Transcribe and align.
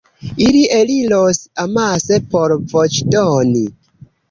Ili 0.45 0.61
eliros 0.77 1.41
amase 1.65 2.19
por 2.33 2.57
voĉdoni. 2.75 3.65